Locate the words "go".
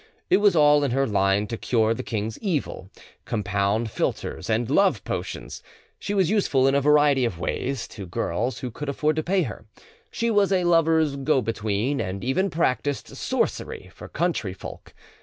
11.17-11.39